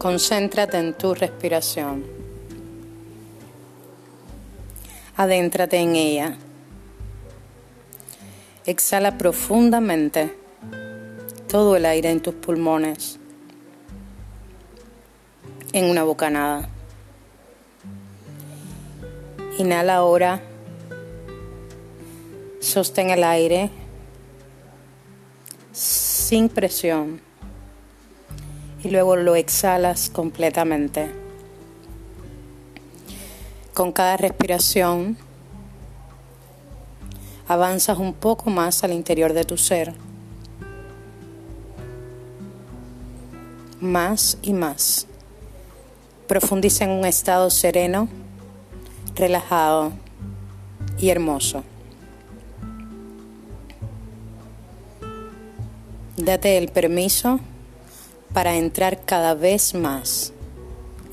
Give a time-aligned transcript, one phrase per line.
[0.00, 2.06] Concéntrate en tu respiración.
[5.14, 6.38] Adéntrate en ella.
[8.64, 10.34] Exhala profundamente
[11.50, 13.18] todo el aire en tus pulmones
[15.74, 16.70] en una bocanada.
[19.58, 20.40] Inhala ahora.
[22.58, 23.68] Sostén el aire
[25.72, 27.20] sin presión
[28.82, 31.10] y luego lo exhalas completamente.
[33.74, 35.16] Con cada respiración
[37.46, 39.94] avanzas un poco más al interior de tu ser.
[43.80, 45.06] Más y más.
[46.26, 48.08] Profundiza en un estado sereno,
[49.14, 49.92] relajado
[50.98, 51.64] y hermoso.
[56.16, 57.40] Date el permiso
[58.32, 60.32] para entrar cada vez más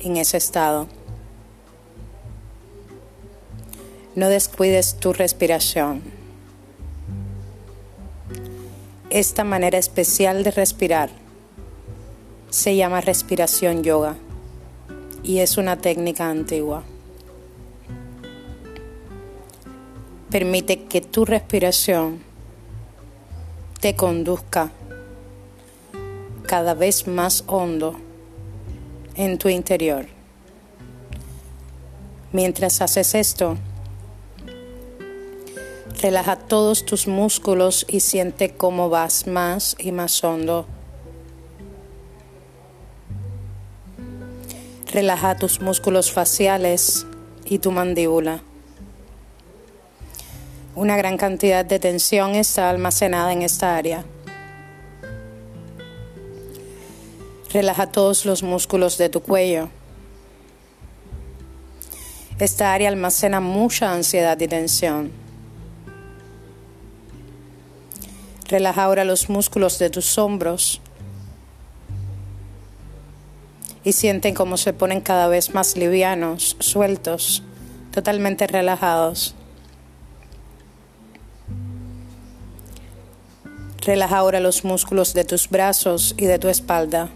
[0.00, 0.86] en ese estado.
[4.14, 6.02] No descuides tu respiración.
[9.10, 11.10] Esta manera especial de respirar
[12.50, 14.16] se llama respiración yoga
[15.22, 16.84] y es una técnica antigua.
[20.30, 22.20] Permite que tu respiración
[23.80, 24.72] te conduzca
[26.48, 27.94] cada vez más hondo
[29.16, 30.06] en tu interior.
[32.32, 33.58] Mientras haces esto,
[36.00, 40.66] relaja todos tus músculos y siente cómo vas más y más hondo.
[44.90, 47.06] Relaja tus músculos faciales
[47.44, 48.40] y tu mandíbula.
[50.74, 54.06] Una gran cantidad de tensión está almacenada en esta área.
[57.52, 59.70] Relaja todos los músculos de tu cuello.
[62.38, 65.10] Esta área almacena mucha ansiedad y tensión.
[68.48, 70.80] Relaja ahora los músculos de tus hombros
[73.82, 77.42] y sienten cómo se ponen cada vez más livianos, sueltos,
[77.92, 79.34] totalmente relajados.
[83.80, 87.08] Relaja ahora los músculos de tus brazos y de tu espalda.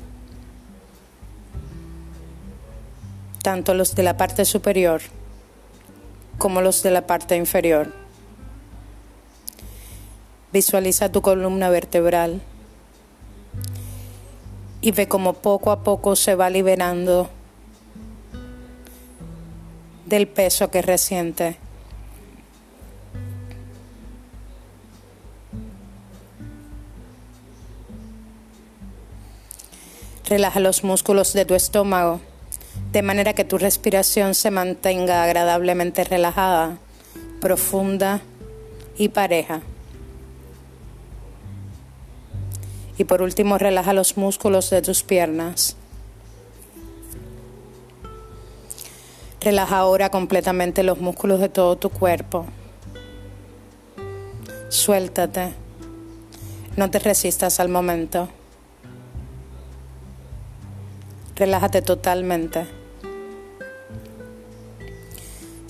[3.43, 5.03] Tanto los de la parte superior
[6.39, 7.93] como los de la parte inferior.
[10.53, 12.41] Visualiza tu columna vertebral
[14.81, 17.31] y ve cómo poco a poco se va liberando
[20.07, 21.57] del peso que resiente.
[30.29, 32.21] Relaja los músculos de tu estómago
[32.93, 36.77] de manera que tu respiración se mantenga agradablemente relajada,
[37.41, 38.21] profunda
[38.99, 39.63] y pareja.
[42.99, 45.75] Y por último, relaja los músculos de tus piernas.
[49.41, 52.45] Relaja ahora completamente los músculos de todo tu cuerpo.
[54.69, 55.55] Suéltate.
[56.77, 58.29] No te resistas al momento.
[61.35, 62.82] Relájate totalmente.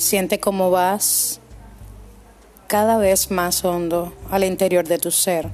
[0.03, 1.39] Siente cómo vas
[2.67, 5.49] cada vez más hondo al interior de tu ser.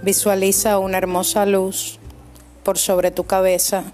[0.00, 1.98] Visualiza una hermosa luz
[2.62, 3.84] por sobre tu cabeza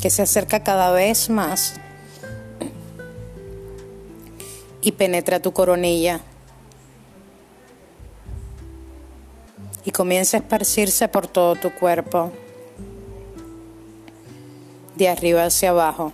[0.00, 1.74] que se acerca cada vez más
[4.80, 6.22] y penetra tu coronilla
[9.84, 12.32] y comienza a esparcirse por todo tu cuerpo
[14.98, 16.12] de arriba hacia abajo.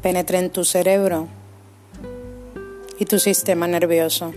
[0.00, 1.26] Penetra en tu cerebro
[3.00, 4.32] y tu sistema nervioso.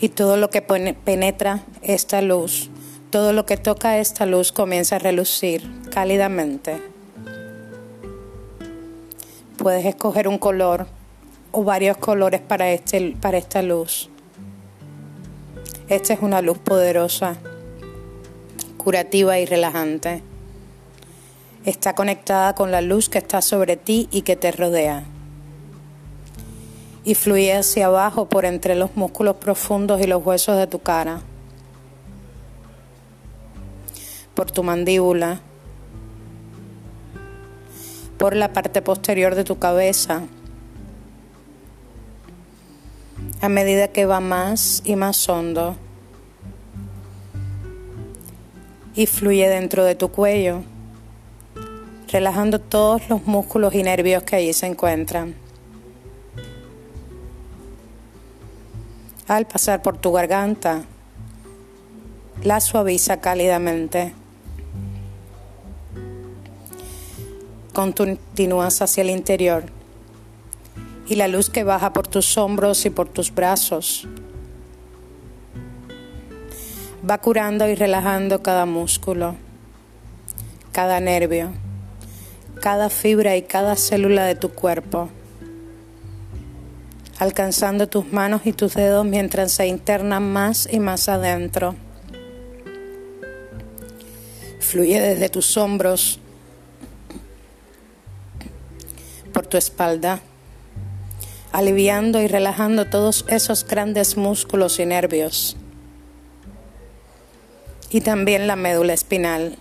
[0.00, 2.70] Y todo lo que penetra esta luz,
[3.10, 6.80] todo lo que toca esta luz comienza a relucir cálidamente.
[9.58, 10.86] Puedes escoger un color
[11.52, 14.08] o varios colores para, este, para esta luz.
[15.88, 17.36] Esta es una luz poderosa,
[18.78, 20.22] curativa y relajante
[21.64, 25.04] está conectada con la luz que está sobre ti y que te rodea.
[27.04, 31.20] Y fluye hacia abajo por entre los músculos profundos y los huesos de tu cara,
[34.34, 35.40] por tu mandíbula,
[38.18, 40.22] por la parte posterior de tu cabeza,
[43.40, 45.76] a medida que va más y más hondo
[48.94, 50.62] y fluye dentro de tu cuello,
[52.14, 55.34] relajando todos los músculos y nervios que allí se encuentran.
[59.26, 60.84] Al pasar por tu garganta,
[62.44, 64.14] la suaviza cálidamente.
[67.72, 69.64] Continúas hacia el interior
[71.08, 74.06] y la luz que baja por tus hombros y por tus brazos
[77.10, 79.34] va curando y relajando cada músculo,
[80.70, 81.50] cada nervio,
[82.64, 85.10] cada fibra y cada célula de tu cuerpo,
[87.18, 91.74] alcanzando tus manos y tus dedos mientras se internan más y más adentro.
[94.60, 96.20] Fluye desde tus hombros,
[99.34, 100.20] por tu espalda,
[101.52, 105.58] aliviando y relajando todos esos grandes músculos y nervios
[107.90, 109.58] y también la médula espinal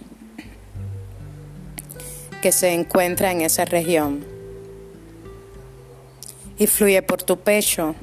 [2.43, 4.25] que se encuentra en esa región.
[6.59, 7.95] Y fluye por tu pecho,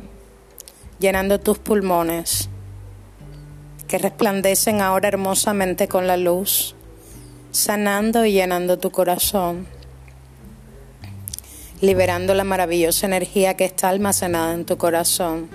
[0.99, 2.49] llenando tus pulmones,
[3.87, 6.75] que resplandecen ahora hermosamente con la luz,
[7.51, 9.67] sanando y llenando tu corazón,
[11.83, 15.51] liberando la maravillosa energía que está almacenada en tu corazón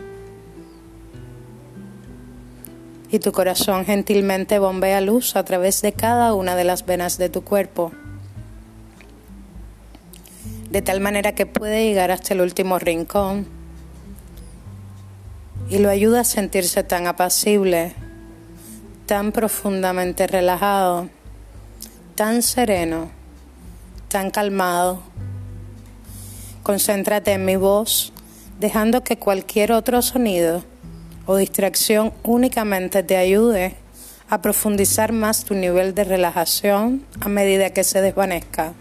[3.10, 7.30] y tu corazón gentilmente bombea luz a través de cada una de las venas de
[7.30, 7.92] tu cuerpo,
[10.76, 13.48] de tal manera que puede llegar hasta el último rincón
[15.70, 17.94] y lo ayuda a sentirse tan apacible,
[19.06, 21.08] tan profundamente relajado,
[22.16, 23.10] tan sereno,
[24.10, 25.00] tan calmado.
[26.62, 28.12] Concéntrate en mi voz,
[28.60, 30.66] dejando que cualquier otro sonido
[31.26, 33.78] o distracción únicamente te ayude
[34.30, 38.74] a profundizar más tu nivel de relajación a medida que se desvanezca.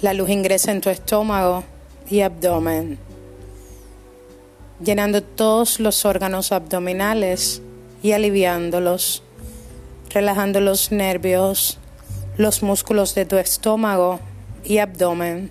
[0.00, 1.64] La luz ingresa en tu estómago
[2.08, 2.98] y abdomen,
[4.80, 7.62] llenando todos los órganos abdominales
[8.02, 9.22] y aliviándolos,
[10.10, 11.78] relajando los nervios,
[12.36, 14.20] los músculos de tu estómago
[14.64, 15.50] y abdomen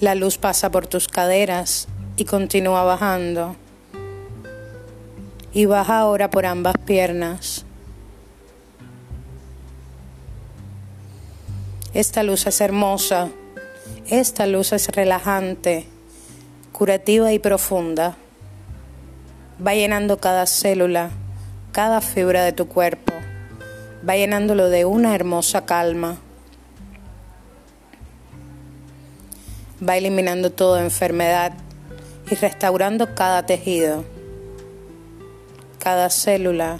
[0.00, 3.56] La luz pasa por tus caderas y continúa bajando.
[5.52, 7.64] Y baja ahora por ambas piernas.
[11.98, 13.28] Esta luz es hermosa.
[14.06, 15.84] Esta luz es relajante,
[16.70, 18.16] curativa y profunda.
[19.60, 21.10] Va llenando cada célula,
[21.72, 23.12] cada fibra de tu cuerpo.
[24.08, 26.18] Va llenándolo de una hermosa calma.
[29.82, 31.52] va eliminando toda enfermedad
[32.30, 34.04] y restaurando cada tejido,
[35.80, 36.78] cada célula,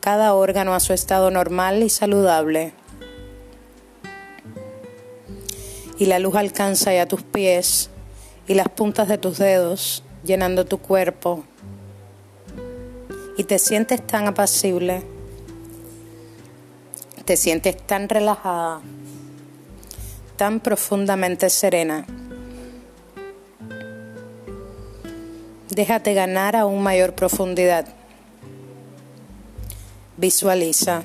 [0.00, 2.77] cada órgano a su estado normal y saludable.
[5.98, 7.90] Y la luz alcanza ya tus pies
[8.46, 11.44] y las puntas de tus dedos, llenando tu cuerpo.
[13.36, 15.02] Y te sientes tan apacible,
[17.24, 18.80] te sientes tan relajada
[20.38, 22.06] tan profundamente serena.
[25.68, 27.86] Déjate ganar a un mayor profundidad.
[30.16, 31.02] Visualiza.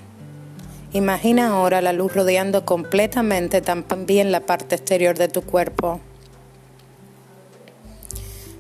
[0.94, 6.00] Imagina ahora la luz rodeando completamente también la parte exterior de tu cuerpo.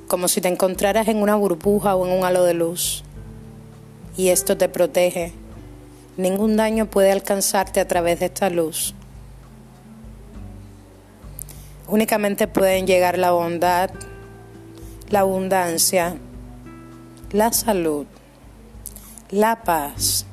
[0.07, 3.03] Como si te encontraras en una burbuja o en un halo de luz.
[4.17, 5.31] Y esto te protege.
[6.17, 8.95] Ningún daño puede alcanzarte a través de esta luz.
[11.87, 13.91] Únicamente pueden llegar la bondad,
[15.11, 16.15] la abundancia,
[17.31, 18.07] la salud,
[19.29, 20.25] la paz,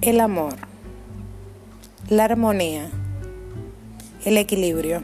[0.00, 0.71] el amor,
[2.12, 2.90] la armonía,
[4.24, 5.02] el equilibrio.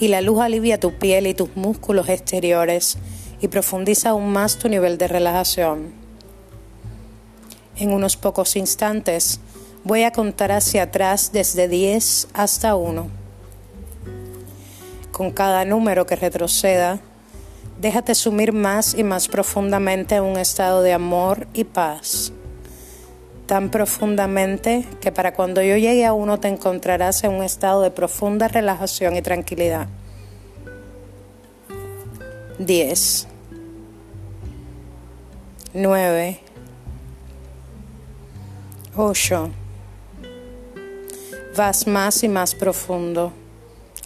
[0.00, 2.96] Y la luz alivia tu piel y tus músculos exteriores
[3.40, 5.92] y profundiza aún más tu nivel de relajación.
[7.76, 9.40] En unos pocos instantes,
[9.86, 13.06] Voy a contar hacia atrás desde 10 hasta 1.
[15.12, 17.00] Con cada número que retroceda,
[17.82, 22.32] déjate sumir más y más profundamente en un estado de amor y paz.
[23.46, 27.90] Tan profundamente que para cuando yo llegue a uno te encontrarás en un estado de
[27.90, 29.88] profunda relajación y tranquilidad.
[32.58, 33.26] 10
[35.74, 36.40] 9
[38.96, 39.50] 8
[41.56, 43.32] vas más y más profundo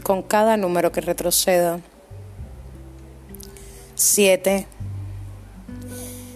[0.02, 1.80] con cada número que retroceda.
[3.94, 4.66] 7,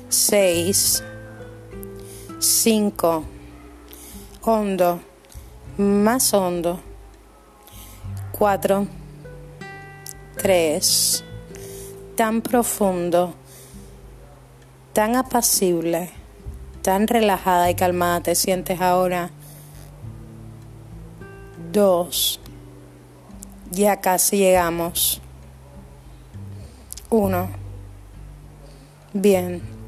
[0.09, 1.05] 6,
[2.43, 3.25] 5,
[4.43, 4.99] hondo,
[5.79, 6.81] más hondo,
[8.33, 8.89] 4,
[10.39, 11.25] 3,
[12.17, 13.35] tan profundo,
[14.93, 16.11] tan apacible,
[16.83, 19.31] tan relajada y calmada te sientes ahora.
[21.71, 22.41] 2,
[23.71, 25.23] ya casi llegamos.
[27.09, 27.49] 1.
[29.13, 29.82] Bien.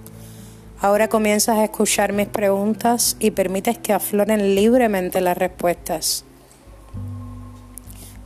[0.85, 6.27] Ahora comienzas a escuchar mis preguntas y permites que afloren libremente las respuestas.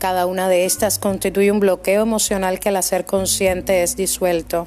[0.01, 4.67] Cada una de estas constituye un bloqueo emocional que al hacer consciente es disuelto,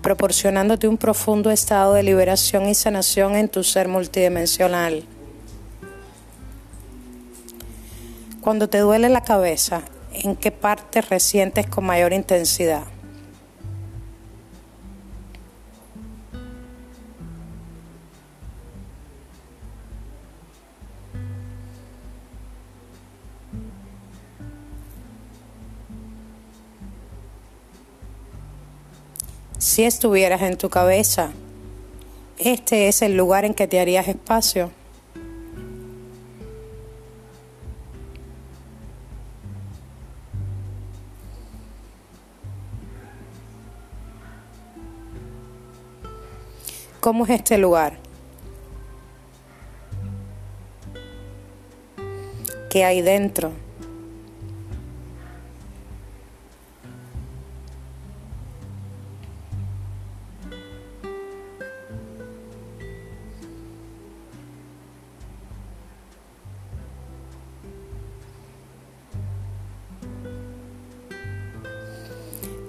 [0.00, 5.02] proporcionándote un profundo estado de liberación y sanación en tu ser multidimensional.
[8.40, 12.91] Cuando te duele la cabeza, ¿en qué parte resientes con mayor intensidad?
[29.62, 31.30] Si estuvieras en tu cabeza,
[32.36, 34.72] este es el lugar en que te harías espacio.
[46.98, 47.98] ¿Cómo es este lugar?
[52.68, 53.52] ¿Qué hay dentro?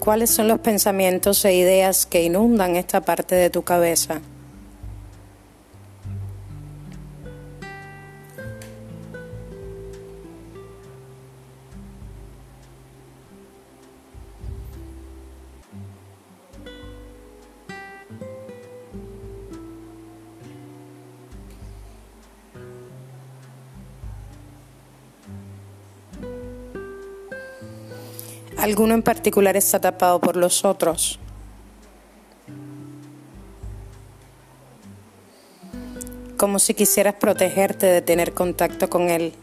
[0.04, 4.20] ¿Cuáles son los pensamientos e ideas que inundan esta parte de tu cabeza?
[28.74, 31.20] Alguno en particular está tapado por los otros.
[36.38, 39.34] Como si quisieras protegerte de tener contacto con él.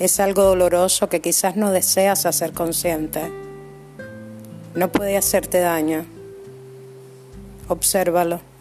[0.00, 3.30] Es algo doloroso que quizás no deseas hacer consciente.
[4.74, 6.06] No puede hacerte daño.
[7.68, 8.53] Obsérvalo.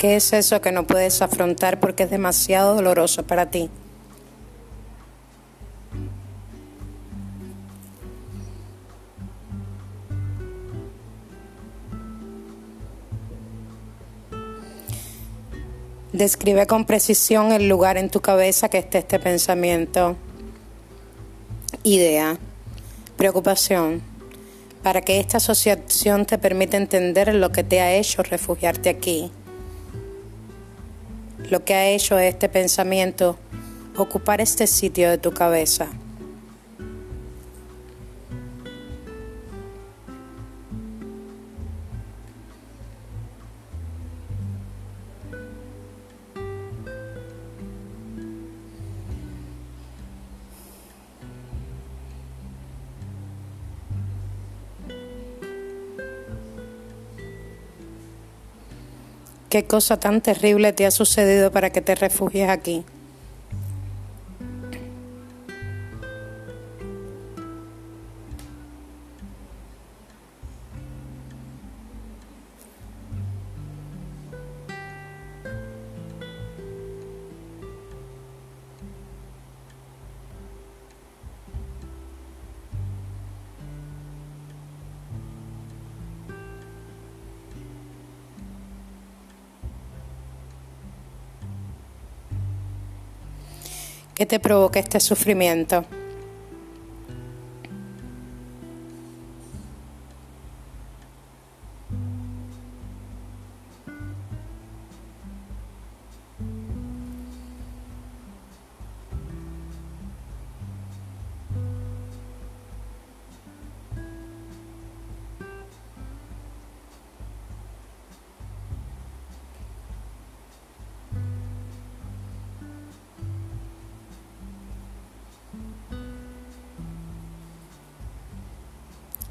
[0.00, 3.68] ¿Qué es eso que no puedes afrontar porque es demasiado doloroso para ti?
[16.14, 20.16] Describe con precisión el lugar en tu cabeza que esté este pensamiento,
[21.82, 22.38] idea,
[23.18, 24.00] preocupación,
[24.82, 29.30] para que esta asociación te permita entender lo que te ha hecho refugiarte aquí
[31.50, 33.36] lo que ha hecho este pensamiento
[33.96, 35.88] ocupar este sitio de tu cabeza.
[59.50, 62.84] ¿Qué cosa tan terrible te ha sucedido para que te refugies aquí?
[94.20, 95.86] ¿Qué te provoca este sufrimiento?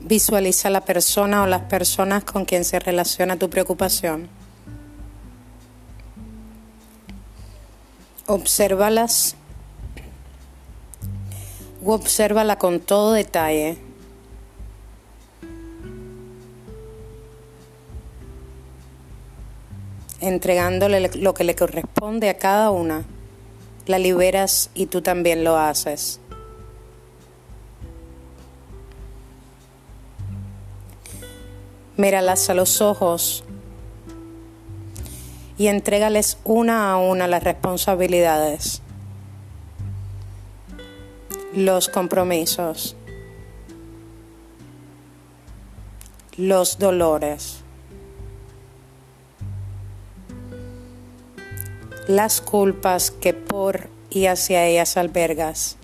[0.10, 4.28] Visualiza la persona o las personas con quien se relaciona tu preocupación.
[8.26, 9.36] Obsérvalas
[11.86, 13.78] o obsérvala con todo detalle.
[20.22, 23.04] Entregándole lo que le corresponde a cada una,
[23.86, 26.20] la liberas y tú también lo haces.
[32.00, 33.44] Míralas a los ojos
[35.58, 38.82] y entrégales una a una las responsabilidades,
[41.54, 42.96] los compromisos,
[46.38, 47.66] los dolores,
[52.08, 55.79] las culpas que por y hacia ellas albergas.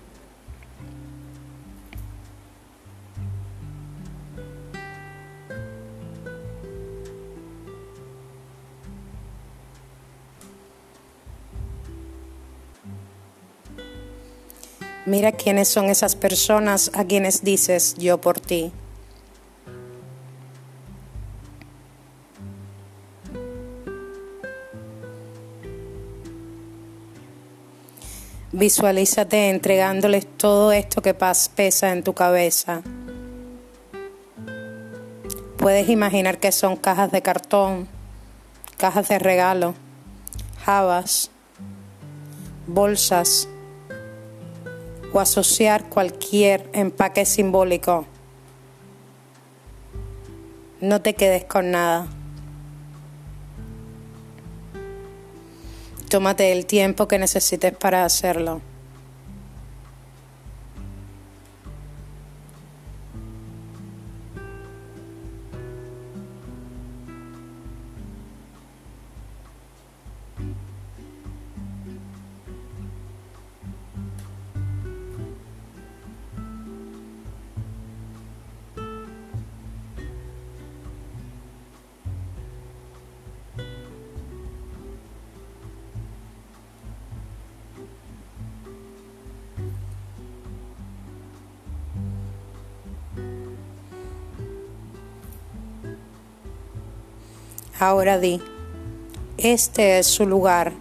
[15.05, 18.71] Mira quiénes son esas personas a quienes dices yo por ti.
[28.51, 32.81] Visualízate entregándoles todo esto que pesa en tu cabeza.
[35.57, 37.87] Puedes imaginar que son cajas de cartón,
[38.77, 39.75] cajas de regalo,
[40.63, 41.29] jabas,
[42.65, 43.49] bolsas,
[45.15, 48.05] o asociar cualquier empaque simbólico.
[50.81, 52.07] No te quedes con nada.
[56.09, 58.59] Tómate el tiempo que necesites para hacerlo.
[97.87, 98.41] Ahora di,
[99.37, 100.73] este es su lugar,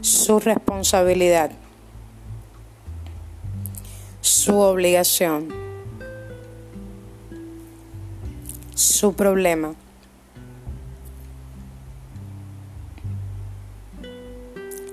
[0.00, 1.50] su responsabilidad,
[4.20, 5.48] su obligación,
[8.76, 9.74] su problema.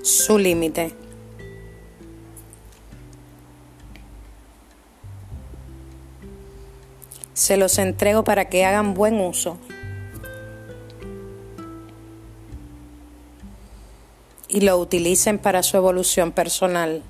[0.01, 1.10] su límite.
[7.33, 9.57] Se los entrego para que hagan buen uso.
[14.51, 17.01] y lo utilicen para su evolución personal.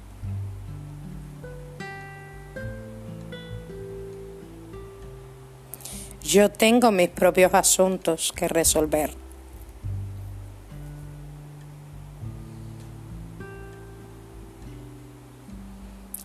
[6.23, 9.11] Yo tengo mis propios asuntos que resolver.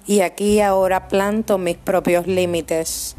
[0.06, 3.16] Y aquí ahora planto mis propios límites.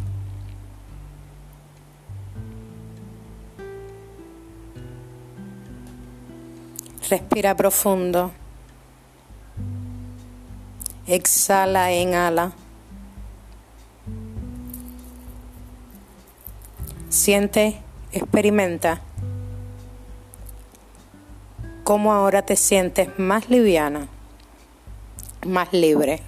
[7.09, 8.31] Respira profundo.
[11.07, 12.51] Exhala inhala.
[17.07, 19.01] Siente, experimenta
[21.85, 24.09] cómo ahora te sientes más liviana,
[25.45, 26.21] más libre.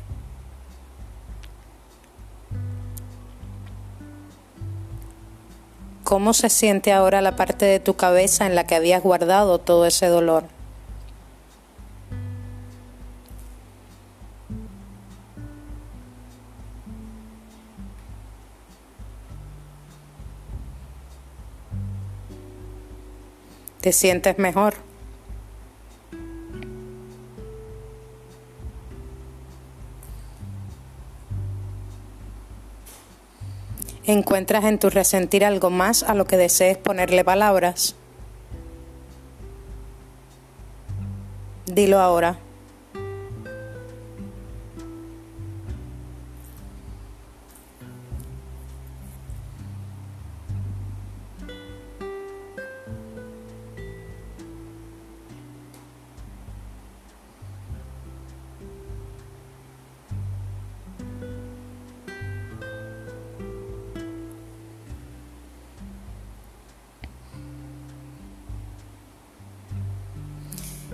[6.06, 9.86] ¿Cómo se siente ahora la parte de tu cabeza en la que habías guardado todo
[9.86, 10.59] ese dolor?
[23.89, 24.75] Te sientes mejor.
[34.06, 37.95] Encuentras en tu resentir algo más a lo que desees ponerle palabras.
[41.65, 42.38] Dilo ahora.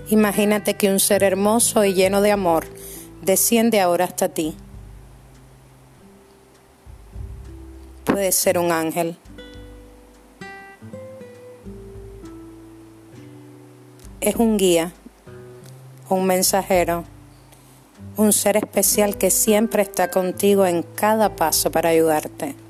[0.10, 2.68] Imagínate que un ser hermoso y lleno de amor
[3.24, 4.56] desciende ahora hasta ti.
[8.04, 9.18] Puede ser un ángel.
[14.22, 14.94] Es un guía,
[16.10, 17.04] un mensajero,
[18.16, 22.65] un ser especial que siempre está contigo en cada paso para ayudarte.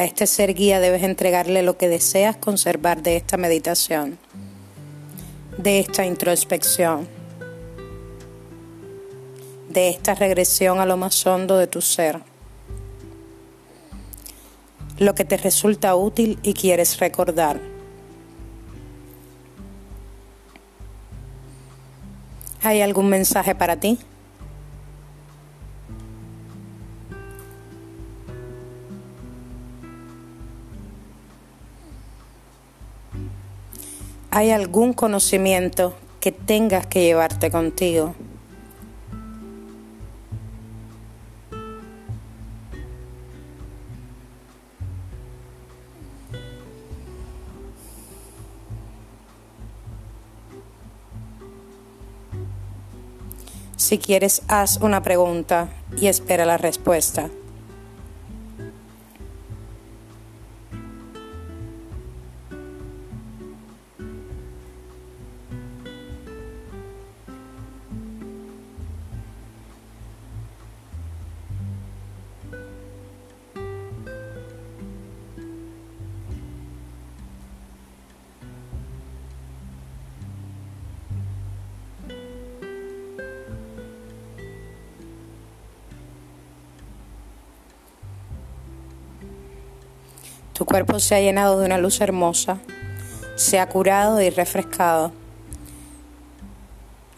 [0.00, 4.16] A este ser guía debes entregarle lo que deseas conservar de esta meditación,
[5.58, 7.06] de esta introspección,
[9.68, 12.18] de esta regresión a lo más hondo de tu ser,
[14.96, 17.60] lo que te resulta útil y quieres recordar.
[22.62, 23.98] ¿Hay algún mensaje para ti?
[34.32, 38.14] ¿Hay algún conocimiento que tengas que llevarte contigo?
[53.76, 57.30] Si quieres, haz una pregunta y espera la respuesta.
[90.60, 92.58] Tu cuerpo se ha llenado de una luz hermosa,
[93.34, 95.10] se ha curado y refrescado.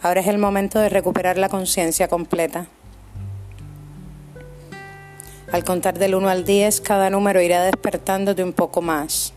[0.01, 2.67] Ahora es el momento de recuperar la conciencia completa.
[5.51, 9.33] Al contar del 1 al 10, cada número irá despertándote un poco más.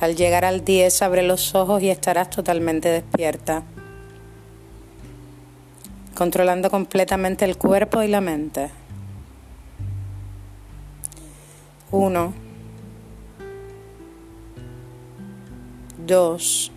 [0.00, 3.62] Al llegar al 10, abre los ojos y estarás totalmente despierta,
[6.14, 8.70] controlando completamente el cuerpo y la mente.
[11.90, 12.34] Uno,
[16.06, 16.70] dos,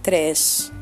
[0.00, 0.72] tres,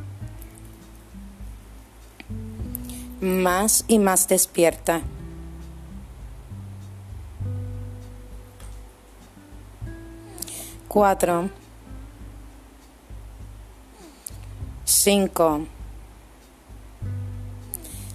[3.21, 5.01] más y más despierta.
[10.87, 11.51] Cuatro,
[14.85, 15.67] cinco,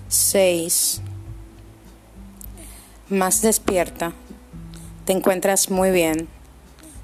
[0.08, 1.02] seis,
[3.10, 4.14] más despierta.
[5.06, 6.28] Te encuentras muy bien.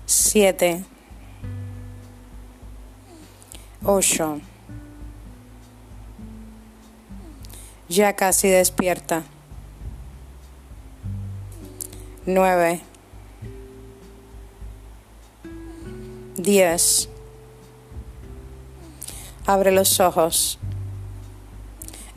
[0.05, 0.83] Siete.
[3.83, 4.41] Ocho.
[7.89, 9.23] Ya casi despierta.
[12.25, 12.81] Nueve.
[16.37, 17.09] Diez.
[19.45, 20.57] Abre los ojos.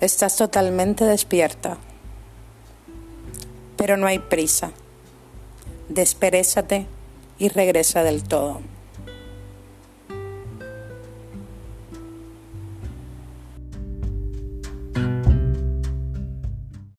[0.00, 1.78] Estás totalmente despierta
[3.76, 4.72] pero no hay prisa.
[5.88, 6.86] Desperezate
[7.38, 8.60] y regresa del todo.